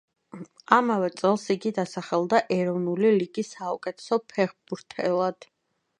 [0.77, 5.51] ამავე წელს იგი დასახელდა ეროვნული ლიგის საუკეთესო ფეხბურთელად.